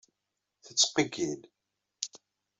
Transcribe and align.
Tettqeyyil. 0.65 1.41